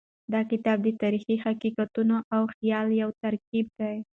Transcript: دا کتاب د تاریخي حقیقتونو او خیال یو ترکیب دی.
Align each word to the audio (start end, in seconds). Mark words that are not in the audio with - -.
دا 0.33 0.41
کتاب 0.51 0.77
د 0.85 0.89
تاریخي 1.01 1.35
حقیقتونو 1.45 2.17
او 2.35 2.41
خیال 2.55 2.87
یو 3.01 3.09
ترکیب 3.21 3.67
دی. 3.79 3.95